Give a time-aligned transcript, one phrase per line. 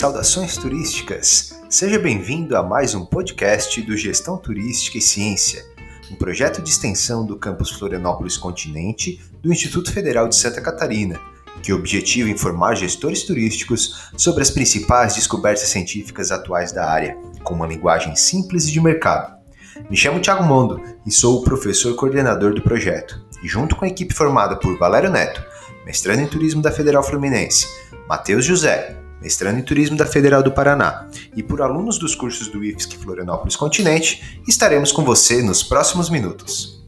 [0.00, 1.60] Saudações turísticas!
[1.68, 5.62] Seja bem-vindo a mais um podcast do Gestão Turística e Ciência,
[6.10, 11.20] um projeto de extensão do campus Florianópolis Continente do Instituto Federal de Santa Catarina,
[11.62, 17.66] que objetiva informar gestores turísticos sobre as principais descobertas científicas atuais da área, com uma
[17.66, 19.36] linguagem simples e de mercado.
[19.90, 23.88] Me chamo Thiago Mondo e sou o professor coordenador do projeto, e junto com a
[23.88, 25.44] equipe formada por Valério Neto,
[25.84, 27.66] mestrando em turismo da Federal Fluminense,
[28.08, 32.64] Matheus José, mestrando em Turismo da Federal do Paraná, e por alunos dos cursos do
[32.64, 36.80] IFSC Florianópolis Continente, estaremos com você nos próximos minutos.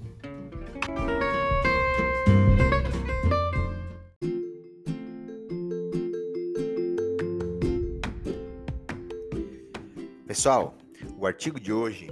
[10.26, 10.78] Pessoal,
[11.18, 12.10] o artigo de hoje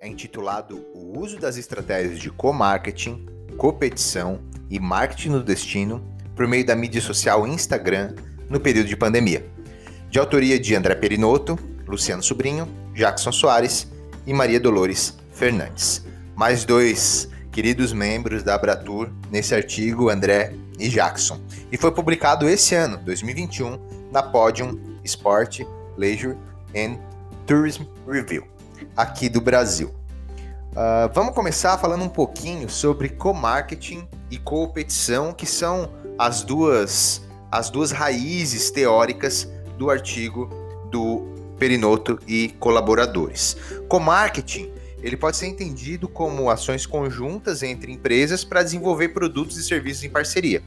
[0.00, 6.02] é intitulado O uso das estratégias de co-marketing, competição e marketing no destino
[6.34, 8.14] por meio da mídia social Instagram
[8.48, 9.57] no período de pandemia
[10.10, 13.88] de autoria de André Perinotto, Luciano Sobrinho, Jackson Soares
[14.26, 16.04] e Maria Dolores Fernandes.
[16.34, 21.40] Mais dois queridos membros da Abratur nesse artigo, André e Jackson.
[21.70, 23.78] E foi publicado esse ano, 2021,
[24.10, 25.60] na Podium Sport,
[25.96, 26.36] Leisure
[26.74, 26.98] and
[27.46, 28.46] Tourism Review,
[28.96, 29.88] aqui do Brasil.
[30.70, 37.68] Uh, vamos começar falando um pouquinho sobre co-marketing e competição, que são as duas, as
[37.68, 40.50] duas raízes teóricas do artigo
[40.90, 41.26] do
[41.58, 43.56] Perinoto e colaboradores.
[43.88, 44.70] Co-marketing
[45.02, 50.10] ele pode ser entendido como ações conjuntas entre empresas para desenvolver produtos e serviços em
[50.10, 50.62] parceria.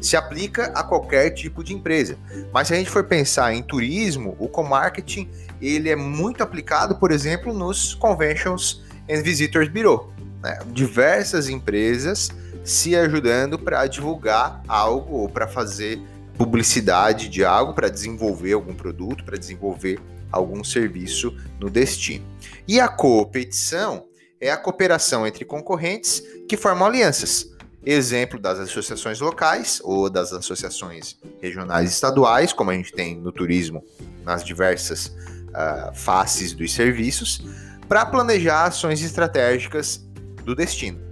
[0.00, 2.18] Se aplica a qualquer tipo de empresa.
[2.52, 5.28] Mas se a gente for pensar em turismo, o co-marketing
[5.60, 10.12] ele é muito aplicado, por exemplo, nos Conventions and Visitors Bureau.
[10.42, 10.58] Né?
[10.72, 12.30] Diversas empresas
[12.64, 16.00] se ajudando para divulgar algo ou para fazer
[16.36, 20.00] publicidade de algo para desenvolver algum produto, para desenvolver
[20.30, 22.24] algum serviço no destino.
[22.66, 24.06] E a competição
[24.40, 27.50] é a cooperação entre concorrentes que formam alianças.
[27.84, 33.32] Exemplo das associações locais ou das associações regionais e estaduais, como a gente tem no
[33.32, 33.82] turismo
[34.24, 37.42] nas diversas uh, faces dos serviços,
[37.88, 40.06] para planejar ações estratégicas
[40.44, 41.09] do destino.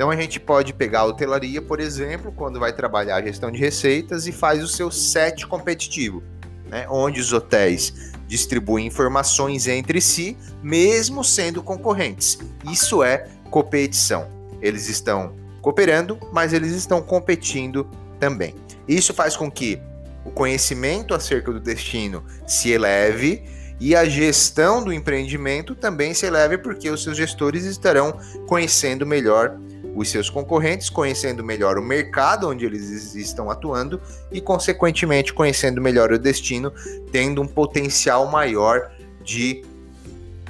[0.00, 3.58] Então a gente pode pegar a hotelaria, por exemplo, quando vai trabalhar a gestão de
[3.58, 6.22] receitas e faz o seu set competitivo,
[6.70, 6.86] né?
[6.88, 12.38] onde os hotéis distribuem informações entre si, mesmo sendo concorrentes.
[12.72, 14.26] Isso é competição.
[14.62, 17.86] Eles estão cooperando, mas eles estão competindo
[18.18, 18.54] também.
[18.88, 19.82] Isso faz com que
[20.24, 23.44] o conhecimento acerca do destino se eleve
[23.78, 29.58] e a gestão do empreendimento também se eleve, porque os seus gestores estarão conhecendo melhor
[30.00, 34.00] os seus concorrentes, conhecendo melhor o mercado onde eles estão atuando
[34.32, 36.72] e, consequentemente, conhecendo melhor o destino,
[37.12, 38.90] tendo um potencial maior
[39.22, 39.62] de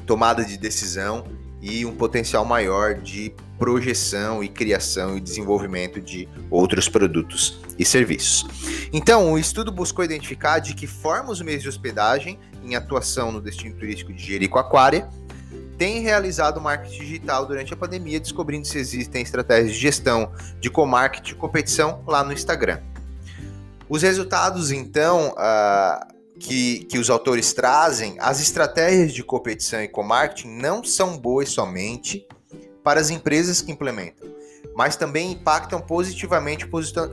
[0.07, 1.25] tomada de decisão
[1.61, 8.47] e um potencial maior de projeção e criação e desenvolvimento de outros produtos e serviços.
[8.93, 13.41] Então, o estudo buscou identificar de que forma os meios de hospedagem em atuação no
[13.41, 15.11] destino turístico de Jericoacoara
[15.81, 20.31] tem realizado marketing digital durante a pandemia, descobrindo se existem estratégias de gestão
[20.61, 22.83] de co-marketing competição lá no Instagram.
[23.89, 30.49] Os resultados, então, uh, que, que os autores trazem, as estratégias de competição e co-marketing
[30.49, 32.29] não são boas somente
[32.85, 34.29] para as empresas que implementam,
[34.77, 36.69] mas também impactam positivamente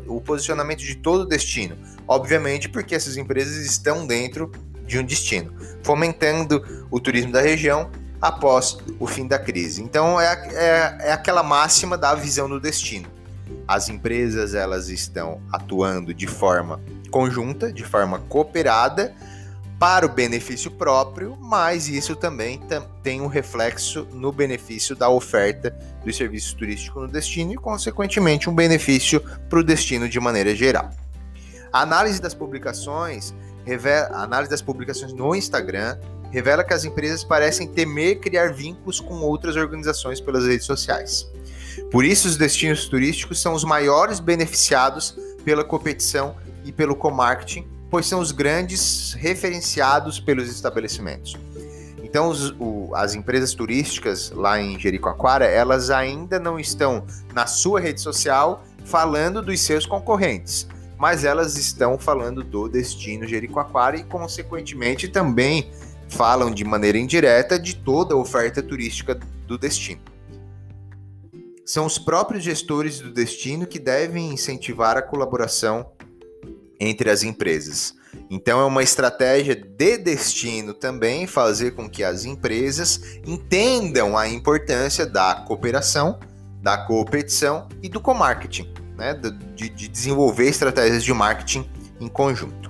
[0.07, 1.77] o posicionamento de todo o destino.
[2.05, 4.51] Obviamente, porque essas empresas estão dentro
[4.85, 6.61] de um destino, fomentando
[6.91, 7.89] o turismo da região
[8.21, 9.81] após o fim da crise.
[9.81, 13.07] Então é, é, é aquela máxima da visão do destino.
[13.67, 19.13] As empresas elas estão atuando de forma conjunta, de forma cooperada
[19.79, 22.59] para o benefício próprio, mas isso também
[23.03, 25.69] tem um reflexo no benefício da oferta
[26.03, 30.89] dos serviços turísticos no destino e, consequentemente, um benefício para o destino de maneira geral.
[31.71, 33.35] A análise das publicações
[33.67, 35.97] revela, a análise das publicações no Instagram
[36.31, 41.29] revela que as empresas parecem temer criar vínculos com outras organizações pelas redes sociais.
[41.91, 46.35] Por isso, os destinos turísticos são os maiores beneficiados pela competição
[46.65, 51.35] e pelo co-marketing, pois são os grandes referenciados pelos estabelecimentos.
[52.03, 57.81] Então, os, o, as empresas turísticas lá em Jericoacoara, elas ainda não estão na sua
[57.81, 60.67] rede social falando dos seus concorrentes,
[60.97, 65.71] mas elas estão falando do destino Jericoacoara e, consequentemente, também
[66.09, 70.01] falam de maneira indireta de toda a oferta turística do destino.
[71.65, 75.91] São os próprios gestores do destino que devem incentivar a colaboração
[76.79, 77.93] entre as empresas.
[78.29, 85.05] Então é uma estratégia de destino também fazer com que as empresas entendam a importância
[85.05, 86.19] da cooperação,
[86.61, 89.13] da competição e do co-marketing, né?
[89.55, 92.67] de, de desenvolver estratégias de marketing em conjunto.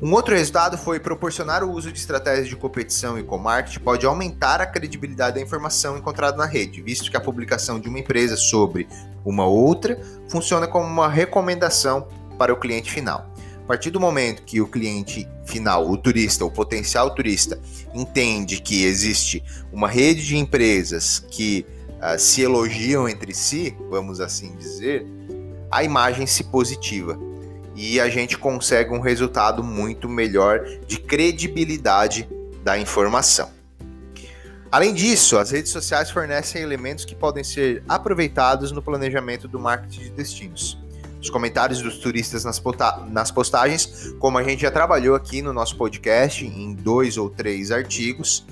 [0.00, 4.60] Um outro resultado foi proporcionar o uso de estratégias de competição e co-marketing pode aumentar
[4.60, 8.86] a credibilidade da informação encontrada na rede, visto que a publicação de uma empresa sobre
[9.24, 12.06] uma outra funciona como uma recomendação
[12.38, 13.28] para o cliente final.
[13.56, 17.60] A partir do momento que o cliente final, o turista, o potencial turista,
[17.92, 19.42] entende que existe
[19.72, 21.66] uma rede de empresas que
[21.96, 25.04] uh, se elogiam entre si, vamos assim dizer,
[25.70, 27.18] a imagem se positiva
[27.74, 32.28] e a gente consegue um resultado muito melhor de credibilidade
[32.64, 33.50] da informação.
[34.70, 40.02] Além disso, as redes sociais fornecem elementos que podem ser aproveitados no planejamento do marketing
[40.02, 40.78] de destinos.
[41.20, 42.62] Os comentários dos turistas nas,
[43.08, 47.70] nas postagens, como a gente já trabalhou aqui no nosso podcast, em dois ou três
[47.70, 48.44] artigos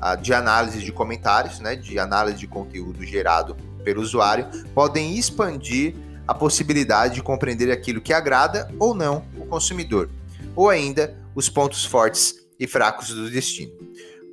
[0.00, 5.94] uh, de análise de comentários, né, de análise de conteúdo gerado pelo usuário, podem expandir
[6.26, 10.08] a possibilidade de compreender aquilo que agrada ou não o consumidor,
[10.56, 13.72] ou ainda os pontos fortes e fracos do destino.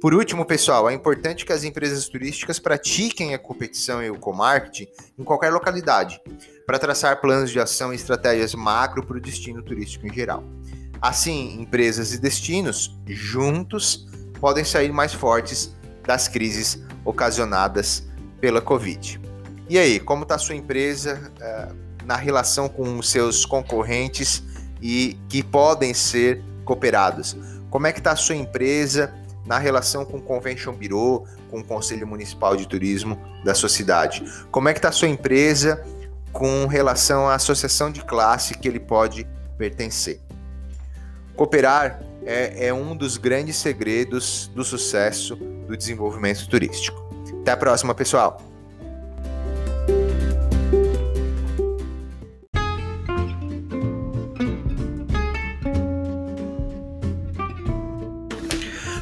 [0.02, 4.88] Por último, pessoal, é importante que as empresas turísticas pratiquem a competição e o co-marketing
[5.18, 6.20] em qualquer localidade,
[6.66, 10.44] para traçar planos de ação e estratégias macro para o destino turístico em geral.
[11.00, 14.08] Assim, empresas e destinos, juntos,
[14.40, 18.08] podem sair mais fortes das crises ocasionadas
[18.40, 19.22] pela Covid.
[19.72, 24.44] E aí, como está a sua empresa uh, na relação com os seus concorrentes
[24.82, 27.38] e que podem ser cooperados?
[27.70, 29.14] Como é que está a sua empresa
[29.46, 34.22] na relação com o Convention Bureau, com o Conselho Municipal de Turismo da sua cidade?
[34.52, 35.82] Como é que está a sua empresa
[36.34, 39.26] com relação à associação de classe que ele pode
[39.58, 40.20] pertencer?
[41.34, 47.02] Cooperar é, é um dos grandes segredos do sucesso do desenvolvimento turístico.
[47.40, 48.51] Até a próxima, pessoal!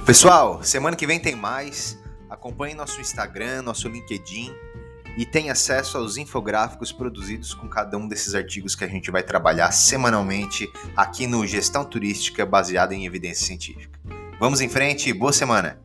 [0.10, 1.96] Pessoal, semana que vem tem mais.
[2.28, 4.52] Acompanhe nosso Instagram, nosso LinkedIn
[5.16, 9.22] e tenha acesso aos infográficos produzidos com cada um desses artigos que a gente vai
[9.22, 10.68] trabalhar semanalmente
[10.98, 14.00] aqui no Gestão Turística baseada em evidência científica.
[14.40, 15.80] Vamos em frente, boa semana!